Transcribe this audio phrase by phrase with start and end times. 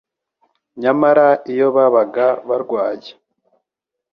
[0.81, 3.11] Nyamara iyo babaga barwaye